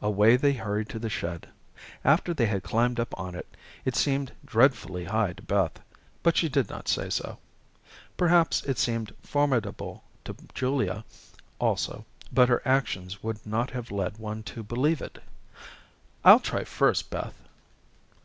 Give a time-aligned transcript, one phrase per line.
[0.00, 1.46] Away they hurried to the shed.
[2.04, 3.46] After they had climbed up on it,
[3.84, 5.78] it seemed dreadfully high to Beth,
[6.24, 7.38] but she did not say so.
[8.16, 11.04] Perhaps it seemed formidable to Julia,
[11.60, 15.22] also, but her actions would not have led one to believe it.
[16.24, 17.36] "I'll try first, Beth."